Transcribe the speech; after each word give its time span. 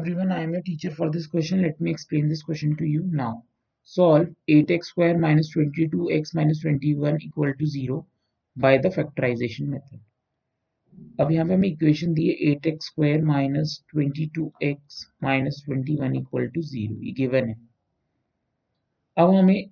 everyone, 0.00 0.32
I 0.32 0.42
am 0.42 0.54
your 0.54 0.62
teacher 0.62 0.90
for 0.90 1.10
this 1.10 1.26
question. 1.26 1.60
Let 1.60 1.78
me 1.78 1.90
explain 1.90 2.26
this 2.26 2.42
question 2.42 2.74
to 2.76 2.84
you 2.86 3.02
now. 3.04 3.44
Solve 3.82 4.28
8x 4.48 4.84
square 4.84 5.18
minus 5.18 5.54
22x 5.54 6.34
minus 6.34 6.62
21 6.62 7.18
equal 7.20 7.52
to 7.58 7.66
0 7.66 8.06
by 8.56 8.78
the 8.78 8.88
factorization 8.90 9.66
method. 9.68 10.00
अब 11.20 11.28
पे 11.28 11.36
हमें 11.36 11.68
equation 11.68 12.12
दी 12.14 12.26
है 12.28 12.52
8x 12.52 12.86
square 12.86 13.22
minus 13.24 13.76
twenty 13.90 14.26
two 14.36 14.50
x 14.62 15.04
minus 15.22 15.62
twenty 15.66 15.96
one 15.96 16.16
equal 16.16 16.46
to 16.54 16.62
zero 16.62 16.96
ये 17.02 17.12
given 17.18 17.48
है 17.48 17.54
अब 19.16 19.34
हमें 19.34 19.70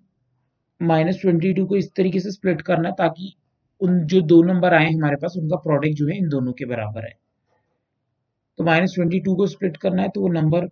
minus 0.80 1.20
twenty 1.23 1.52
two 1.55 1.66
को 1.66 1.77
इस 1.77 1.91
तरीके 1.97 2.20
से 2.20 2.33
स्प्लिट 2.33 2.60
करना 2.69 2.91
ताकि 3.01 3.34
उन 3.80 4.05
जो 4.12 4.20
दो 4.34 4.42
नंबर 4.52 4.74
आए 4.74 4.92
हमारे 4.92 5.16
पास 5.23 5.37
उनका 5.38 5.56
प्रोडक्ट 5.65 5.97
जो 5.98 6.09
है 6.09 6.19
इन 6.19 6.29
दोनों 6.29 6.52
के 6.60 6.65
बराबर 6.74 7.06
है 7.06 7.16
तो 8.59 8.65
माइनस 8.65 8.95
ट्वेंटी 8.95 9.21
टू 9.21 9.35
को 9.37 9.47
स्प्लिट 9.47 9.77
करना 9.77 10.03
है 10.03 10.09
तो 10.15 10.21
वो 10.21 10.29
number 10.29 10.69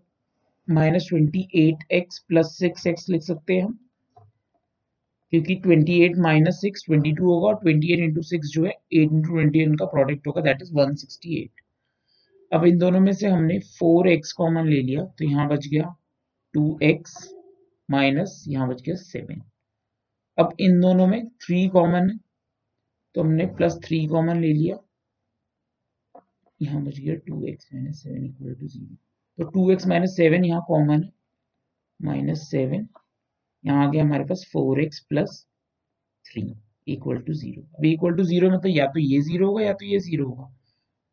minus 0.68 1.06
twenty 1.08 1.48
eight 1.56 1.92
x 1.92 2.18
plus 2.28 2.46
six 2.58 2.86
x 2.86 3.08
लिख 3.08 3.22
सकते 3.22 3.54
हैं 3.54 3.62
हम। 3.62 3.78
क्योंकि 5.32 5.54
twenty 5.54 6.00
eight 6.04 6.16
minus 6.18 6.60
six 6.60 6.84
twenty 6.86 7.12
two 7.12 7.24
होगा 7.24 7.46
और 7.48 7.54
ट्वेंटी 7.62 7.92
एट 7.92 7.98
इंटू 7.98 8.22
सिक्स 8.22 8.48
जो 8.48 8.64
है 8.64 8.70
एट 8.70 9.12
इंटू 9.12 9.28
ट्वेंटी 9.28 9.62
इनका 9.62 9.84
प्रोडक्ट 9.86 10.26
होगा 10.26 10.40
that 10.42 10.62
is 10.62 10.72
one 10.74 10.94
sixty 10.94 11.36
eight 11.42 11.62
अब 12.52 12.64
इन 12.66 12.78
दोनों 12.78 13.00
में 13.00 13.12
से 13.12 13.28
हमने 13.28 13.58
फोर 13.78 14.08
एक्स 14.08 14.32
कॉमन 14.32 14.68
ले 14.68 14.80
लिया 14.82 15.04
तो 15.18 15.24
यहाँ 15.24 15.48
बच 15.48 15.66
गया 15.66 15.94
टू 16.54 16.78
एक्स 16.82 17.16
माइनस 17.88 18.44
यहाँ 18.48 18.68
बच 18.68 18.82
गया 18.82 18.94
सेवन 18.96 19.42
अब 20.38 20.56
इन 20.60 20.80
दोनों 20.80 21.06
में 21.06 21.26
थ्री 21.44 21.66
कॉमन 21.68 22.10
है 22.10 22.18
तो 23.14 23.22
हमने 23.22 23.46
प्लस 23.56 23.78
थ्री 23.84 24.06
कॉमन 24.06 24.40
ले 24.40 24.52
लिया। 24.52 24.76
यहाँ 26.60 26.82
बच 26.84 26.98
गया 26.98 27.14
two 27.26 27.44
x 27.46 27.68
minus 27.74 28.02
seven 28.02 28.24
equal 28.24 28.54
to 28.54 28.66
zero 28.68 28.96
तो 29.38 29.50
टू 29.50 29.70
एक्स 29.72 29.86
माइनस 29.86 30.16
सेवन 30.16 30.44
यहाँ 30.44 30.64
कॉमन 30.68 31.02
है। 31.02 31.10
माइनस 32.00 32.48
सेवन 32.50 32.86
यहाँ 33.64 33.86
आ 33.86 33.90
गया 33.90 34.02
हमारे 34.04 34.24
पास 34.24 34.44
four 34.52 34.80
x 34.82 35.00
plus 35.08 35.44
three 36.26 36.42
equal 36.88 37.18
to 37.22 37.32
zero 37.34 37.62
अभी 37.78 37.92
इक्वल 37.92 38.16
टू 38.16 38.24
ज़ीरो 38.24 38.50
में 38.50 38.58
तो 38.60 38.68
या 38.68 38.86
तो 38.86 39.00
ये 39.00 39.20
ज़ीरो 39.22 39.46
होगा 39.48 39.62
या 39.64 39.72
तो 39.72 39.84
ये 39.86 39.98
ज़ीरो 40.00 40.26
होगा। 40.28 40.52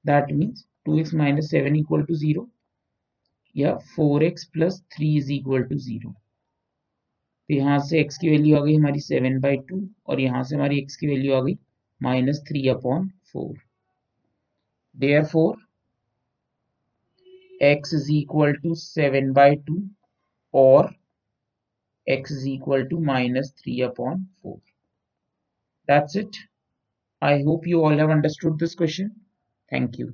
That 0.06 0.32
means 0.34 0.66
two 0.86 0.98
x 1.00 1.14
minus 1.16 1.50
seven 1.52 1.76
equal 1.76 2.04
to 2.04 2.16
zero 2.16 2.50
या 3.56 3.76
four 3.96 4.24
x 4.24 4.46
plus 4.54 4.82
three 4.96 5.16
is 5.18 5.32
equal 5.34 5.64
to 5.64 5.78
zero 5.80 6.12
तो 7.50 7.54
यहाँ 7.54 7.78
से 7.80 8.04
x 8.04 8.18
की 8.18 8.30
वैल्यू 8.30 8.56
आ 8.58 8.60
गई 8.66 8.76
हमारी 8.76 9.00
सेवन 9.02 9.40
बाई 9.42 9.58
टू 9.70 9.82
और 10.08 10.20
यहाँ 10.20 10.44
से 10.44 10.56
हमारी 10.56 10.82
x 10.82 10.96
की 10.96 11.08
वैल्यू 11.08 11.34
आ 11.36 11.42
गई 11.42 11.58
minus 12.02 12.44
three 12.48 12.68
upon 12.70 13.08
four 13.34 13.58
therefore 14.94 15.56
x 17.62 17.94
is 17.94 18.12
equal 18.12 18.54
to 18.62 18.76
7 18.76 19.34
by 19.34 19.56
2 19.56 19.90
or 20.52 20.92
x 22.08 22.32
is 22.32 22.48
equal 22.48 22.86
to 22.88 23.00
minus 23.00 23.52
3 23.64 23.82
upon 23.82 24.30
4 24.42 24.60
that's 25.88 26.16
it. 26.16 26.36
I 27.22 27.42
hope 27.44 27.68
you 27.68 27.84
all 27.84 27.98
have 27.98 28.10
understood 28.10 28.60
this 28.60 28.76
question. 28.76 29.12
Thank 29.70 29.98
you 29.98 30.14